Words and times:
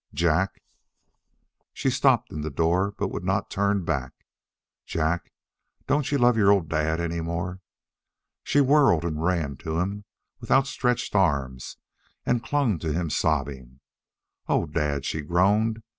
"Jack." 0.15 0.63
She 1.73 1.91
stopped 1.91 2.31
in 2.33 2.41
the 2.41 2.49
door 2.49 2.91
but 2.97 3.09
would 3.09 3.23
not 3.23 3.51
turn 3.51 3.83
back. 3.85 4.13
"Jack, 4.83 5.31
don't 5.85 6.11
you 6.11 6.17
love 6.17 6.35
your 6.35 6.51
old 6.51 6.67
dad 6.67 6.99
anymore?" 6.99 7.59
She 8.43 8.61
whirled 8.61 9.05
and 9.05 9.23
ran 9.23 9.57
to 9.57 9.77
him 9.77 10.05
with 10.39 10.49
outstretched 10.49 11.13
arms 11.13 11.77
and 12.25 12.41
clung 12.43 12.79
to 12.79 12.91
him, 12.91 13.11
sobbing. 13.11 13.79
"Oh, 14.47 14.65
dad," 14.65 15.05
she 15.05 15.21
groaned. 15.21 15.83